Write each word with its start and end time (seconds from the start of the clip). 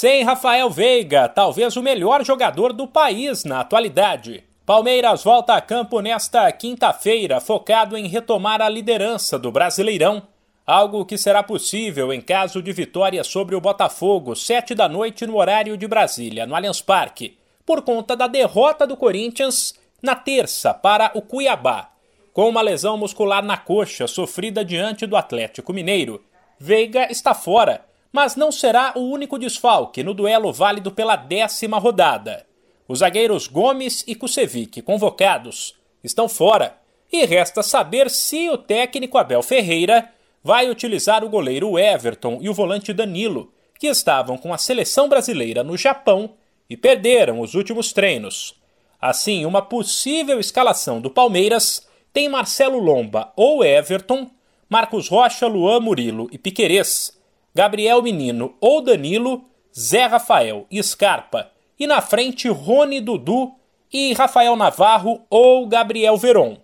Sem 0.00 0.22
Rafael 0.22 0.70
Veiga, 0.70 1.28
talvez 1.28 1.76
o 1.76 1.82
melhor 1.82 2.24
jogador 2.24 2.72
do 2.72 2.86
país 2.86 3.42
na 3.42 3.58
atualidade. 3.58 4.44
Palmeiras 4.64 5.24
volta 5.24 5.54
a 5.54 5.60
campo 5.60 6.00
nesta 6.00 6.52
quinta-feira, 6.52 7.40
focado 7.40 7.96
em 7.96 8.06
retomar 8.06 8.62
a 8.62 8.68
liderança 8.68 9.36
do 9.36 9.50
Brasileirão, 9.50 10.22
algo 10.64 11.04
que 11.04 11.18
será 11.18 11.42
possível 11.42 12.12
em 12.12 12.20
caso 12.20 12.62
de 12.62 12.72
vitória 12.72 13.24
sobre 13.24 13.56
o 13.56 13.60
Botafogo, 13.60 14.36
sete 14.36 14.72
da 14.72 14.88
noite 14.88 15.26
no 15.26 15.36
horário 15.36 15.76
de 15.76 15.88
Brasília, 15.88 16.46
no 16.46 16.54
Allianz 16.54 16.80
Parque, 16.80 17.36
por 17.66 17.82
conta 17.82 18.14
da 18.14 18.28
derrota 18.28 18.86
do 18.86 18.96
Corinthians 18.96 19.74
na 20.00 20.14
terça 20.14 20.72
para 20.72 21.10
o 21.16 21.22
Cuiabá. 21.22 21.90
Com 22.32 22.48
uma 22.48 22.62
lesão 22.62 22.96
muscular 22.96 23.42
na 23.42 23.56
coxa 23.56 24.06
sofrida 24.06 24.64
diante 24.64 25.06
do 25.08 25.16
Atlético 25.16 25.72
Mineiro, 25.72 26.22
Veiga 26.56 27.10
está 27.10 27.34
fora, 27.34 27.87
mas 28.12 28.36
não 28.36 28.50
será 28.50 28.92
o 28.96 29.00
único 29.00 29.38
desfalque 29.38 30.02
no 30.02 30.14
duelo 30.14 30.52
válido 30.52 30.90
pela 30.90 31.16
décima 31.16 31.78
rodada. 31.78 32.46
Os 32.86 33.00
zagueiros 33.00 33.46
Gomes 33.46 34.04
e 34.06 34.14
Kusevic, 34.14 34.80
convocados, 34.82 35.74
estão 36.02 36.28
fora 36.28 36.76
e 37.12 37.24
resta 37.24 37.62
saber 37.62 38.10
se 38.10 38.48
o 38.48 38.56
técnico 38.56 39.18
Abel 39.18 39.42
Ferreira 39.42 40.10
vai 40.42 40.70
utilizar 40.70 41.24
o 41.24 41.28
goleiro 41.28 41.78
Everton 41.78 42.38
e 42.40 42.48
o 42.48 42.54
volante 42.54 42.92
Danilo, 42.92 43.52
que 43.78 43.86
estavam 43.86 44.38
com 44.38 44.52
a 44.52 44.58
seleção 44.58 45.08
brasileira 45.08 45.62
no 45.62 45.76
Japão 45.76 46.34
e 46.68 46.76
perderam 46.76 47.40
os 47.40 47.54
últimos 47.54 47.92
treinos. 47.92 48.54
Assim, 49.00 49.44
uma 49.44 49.62
possível 49.62 50.40
escalação 50.40 51.00
do 51.00 51.10
Palmeiras 51.10 51.86
tem 52.12 52.28
Marcelo 52.28 52.78
Lomba 52.78 53.32
ou 53.36 53.64
Everton, 53.64 54.30
Marcos 54.68 55.08
Rocha, 55.08 55.46
Luan 55.46 55.80
Murilo 55.80 56.28
e 56.32 56.38
Piquerez, 56.38 57.17
Gabriel 57.58 58.00
Menino 58.00 58.54
ou 58.60 58.80
Danilo, 58.80 59.42
Zé 59.76 60.06
Rafael 60.06 60.64
e 60.70 60.80
Scarpa 60.80 61.50
e 61.76 61.88
na 61.88 62.00
frente 62.00 62.48
Rony 62.48 63.00
Dudu 63.00 63.50
e 63.92 64.12
Rafael 64.12 64.54
Navarro 64.54 65.22
ou 65.28 65.66
Gabriel 65.66 66.16
Veron. 66.16 66.58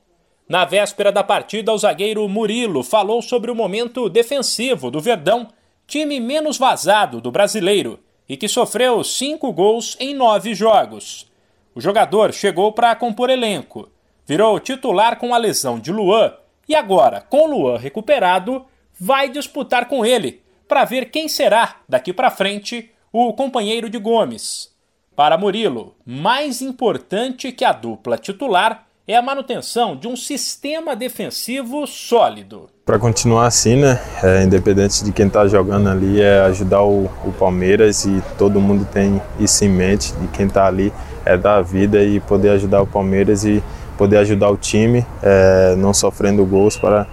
Na 0.49 0.65
véspera 0.65 1.11
da 1.11 1.25
partida, 1.25 1.73
o 1.73 1.79
zagueiro 1.79 2.29
Murilo 2.29 2.85
falou 2.85 3.21
sobre 3.21 3.51
o 3.51 3.57
momento 3.57 4.09
defensivo 4.09 4.89
do 4.89 5.01
Verdão, 5.01 5.49
time 5.85 6.21
menos 6.21 6.59
vazado 6.59 7.21
do 7.21 7.33
brasileiro 7.33 7.99
e 8.29 8.37
que 8.37 8.47
sofreu 8.47 9.03
cinco 9.03 9.53
gols 9.53 9.97
em 9.99 10.15
nove 10.15 10.55
jogos. 10.55 11.29
O 11.75 11.81
jogador 11.81 12.33
chegou 12.33 12.71
para 12.71 12.95
compor 12.95 13.31
elenco, 13.31 13.89
virou 14.25 14.61
titular 14.61 15.19
com 15.19 15.35
a 15.35 15.39
lesão 15.39 15.77
de 15.77 15.91
Luan 15.91 16.33
e 16.69 16.75
agora, 16.77 17.21
com 17.21 17.49
Luan 17.49 17.79
recuperado, 17.79 18.65
vai 18.97 19.29
disputar 19.29 19.89
com 19.89 20.07
ele 20.07 20.44
para 20.75 20.85
ver 20.85 21.05
quem 21.05 21.29
será, 21.29 21.77
daqui 21.89 22.13
para 22.13 22.33
frente, 22.33 22.91
o 23.13 23.33
companheiro 23.33 23.89
de 23.89 23.97
Gomes. 23.97 24.71
Para 25.15 25.39
Murilo, 25.39 25.95
mais 26.05 26.61
importante 26.61 27.53
que 27.53 27.65
a 27.65 27.71
dupla 27.71 28.19
titular 28.19 28.85
é 29.07 29.15
a 29.15 29.23
manutenção 29.23 29.95
de 29.95 30.09
um 30.09 30.17
sistema 30.17 30.97
defensivo 30.97 31.87
sólido. 31.87 32.69
Para 32.85 32.99
continuar 32.99 33.47
assim, 33.47 33.77
né, 33.77 34.01
é, 34.21 34.43
independente 34.43 35.05
de 35.05 35.13
quem 35.13 35.29
está 35.29 35.47
jogando 35.47 35.89
ali, 35.89 36.21
é 36.21 36.41
ajudar 36.41 36.83
o, 36.83 37.05
o, 37.25 37.33
Palmeiras 37.39 38.05
e 38.05 38.21
todo 38.37 38.61
mundo 38.61 38.85
tem 38.85 39.23
isso 39.39 39.65
em 39.65 39.69
mente, 39.69 40.13
de 40.15 40.27
quem 40.27 40.47
está 40.47 40.67
ali 40.67 40.93
é 41.25 41.37
dar 41.37 41.59
a 41.59 41.63
vida 41.63 42.03
e 42.03 42.19
poder 42.19 42.51
ajudar 42.51 42.83
o 42.83 42.87
Palmeiras 42.89 43.45
e 43.45 43.63
poder 43.97 44.17
ajudar 44.17 44.51
o 44.51 44.57
time, 44.57 45.07
é, 45.23 45.77
não 45.77 45.95
sofrendo 45.95 46.45
gols 46.45 46.77
para 46.77 47.07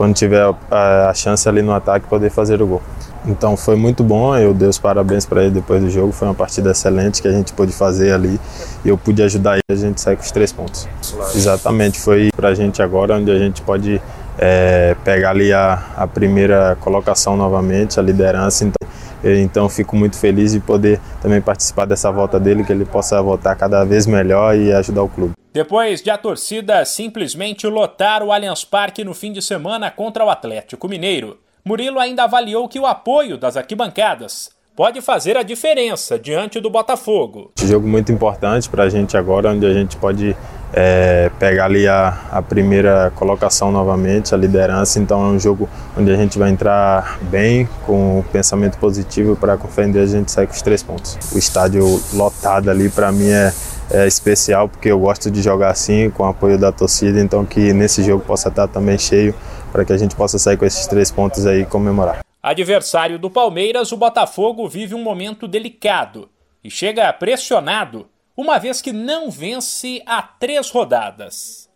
quando 0.00 0.14
tiver 0.14 0.42
a, 0.70 1.10
a 1.10 1.12
chance 1.12 1.46
ali 1.46 1.60
no 1.60 1.74
ataque 1.74 2.06
poder 2.06 2.30
fazer 2.30 2.62
o 2.62 2.66
gol. 2.66 2.82
Então 3.26 3.54
foi 3.54 3.76
muito 3.76 4.02
bom, 4.02 4.34
eu 4.34 4.54
dei 4.54 4.66
os 4.66 4.78
parabéns 4.78 5.26
para 5.26 5.42
ele 5.42 5.50
depois 5.50 5.82
do 5.82 5.90
jogo, 5.90 6.10
foi 6.10 6.26
uma 6.26 6.34
partida 6.34 6.70
excelente 6.70 7.20
que 7.20 7.28
a 7.28 7.32
gente 7.32 7.52
pôde 7.52 7.70
fazer 7.70 8.10
ali 8.10 8.40
e 8.82 8.88
eu 8.88 8.96
pude 8.96 9.22
ajudar 9.22 9.56
ele, 9.56 9.62
a 9.68 9.74
gente 9.74 10.00
sair 10.00 10.16
com 10.16 10.22
os 10.22 10.30
três 10.30 10.50
pontos. 10.54 10.88
Exatamente, 11.34 12.00
foi 12.00 12.30
para 12.34 12.48
a 12.48 12.54
gente 12.54 12.80
agora 12.80 13.16
onde 13.16 13.30
a 13.30 13.38
gente 13.38 13.60
pode 13.60 14.00
é, 14.38 14.96
pegar 15.04 15.32
ali 15.32 15.52
a, 15.52 15.82
a 15.94 16.06
primeira 16.06 16.78
colocação 16.80 17.36
novamente, 17.36 18.00
a 18.00 18.02
liderança. 18.02 18.64
Então, 18.64 18.88
então 19.22 19.68
fico 19.68 19.94
muito 19.94 20.16
feliz 20.16 20.52
de 20.52 20.60
poder 20.60 20.98
também 21.20 21.42
participar 21.42 21.84
dessa 21.84 22.10
volta 22.10 22.40
dele, 22.40 22.64
que 22.64 22.72
ele 22.72 22.86
possa 22.86 23.20
voltar 23.20 23.54
cada 23.54 23.84
vez 23.84 24.06
melhor 24.06 24.56
e 24.56 24.72
ajudar 24.72 25.02
o 25.02 25.08
clube. 25.10 25.34
Depois 25.52 26.00
de 26.00 26.10
a 26.10 26.16
torcida 26.16 26.84
simplesmente 26.84 27.66
lotar 27.66 28.22
o 28.22 28.30
Allianz 28.30 28.64
Parque 28.64 29.02
no 29.02 29.12
fim 29.12 29.32
de 29.32 29.42
semana 29.42 29.90
contra 29.90 30.24
o 30.24 30.30
Atlético 30.30 30.88
Mineiro, 30.88 31.38
Murilo 31.64 31.98
ainda 31.98 32.22
avaliou 32.22 32.68
que 32.68 32.78
o 32.78 32.86
apoio 32.86 33.36
das 33.36 33.56
arquibancadas 33.56 34.50
pode 34.76 35.00
fazer 35.00 35.36
a 35.36 35.42
diferença 35.42 36.16
diante 36.16 36.60
do 36.60 36.70
Botafogo. 36.70 37.50
Um 37.60 37.66
jogo 37.66 37.88
muito 37.88 38.12
importante 38.12 38.68
para 38.68 38.84
a 38.84 38.88
gente 38.88 39.16
agora, 39.16 39.50
onde 39.50 39.66
a 39.66 39.74
gente 39.74 39.96
pode 39.96 40.36
é, 40.72 41.30
pegar 41.38 41.64
ali 41.64 41.88
a, 41.88 42.16
a, 42.30 42.40
primeira 42.40 43.12
colocação 43.16 43.72
novamente, 43.72 44.32
a 44.34 44.38
liderança. 44.38 45.00
Então 45.00 45.20
é 45.22 45.28
um 45.28 45.38
jogo 45.38 45.68
onde 45.98 46.10
a 46.12 46.16
gente 46.16 46.38
vai 46.38 46.50
entrar 46.50 47.18
bem, 47.22 47.68
com 47.84 48.24
pensamento 48.32 48.78
positivo 48.78 49.34
para 49.36 49.56
com 49.56 49.68
a 49.68 50.06
gente 50.06 50.30
sair 50.30 50.46
com 50.46 50.54
os 50.54 50.62
três 50.62 50.82
pontos. 50.82 51.18
O 51.34 51.38
estádio 51.38 52.00
lotado 52.14 52.70
ali 52.70 52.88
para 52.88 53.10
mim 53.10 53.28
é, 53.28 53.52
é 53.90 54.06
especial 54.06 54.68
porque 54.68 54.90
eu 54.90 54.98
gosto 54.98 55.30
de 55.30 55.42
jogar 55.42 55.70
assim, 55.70 56.10
com 56.10 56.22
o 56.22 56.26
apoio 56.26 56.58
da 56.58 56.70
torcida, 56.70 57.20
então 57.20 57.44
que 57.44 57.72
nesse 57.72 58.02
jogo 58.02 58.24
possa 58.24 58.48
estar 58.48 58.68
também 58.68 58.98
cheio 58.98 59.34
para 59.72 59.84
que 59.84 59.92
a 59.92 59.96
gente 59.96 60.14
possa 60.14 60.38
sair 60.38 60.56
com 60.56 60.64
esses 60.64 60.86
três 60.86 61.10
pontos 61.10 61.46
aí 61.46 61.62
e 61.62 61.66
comemorar. 61.66 62.24
Adversário 62.42 63.18
do 63.18 63.30
Palmeiras, 63.30 63.92
o 63.92 63.96
Botafogo 63.96 64.68
vive 64.68 64.94
um 64.94 65.02
momento 65.02 65.46
delicado 65.46 66.28
e 66.64 66.70
chega 66.70 67.12
pressionado, 67.12 68.08
uma 68.36 68.58
vez 68.58 68.80
que 68.80 68.92
não 68.92 69.30
vence 69.30 70.02
há 70.06 70.22
três 70.22 70.70
rodadas. 70.70 71.68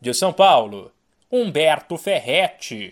De 0.00 0.12
São 0.14 0.32
Paulo, 0.32 0.90
Humberto 1.30 1.96
Ferretti. 1.96 2.90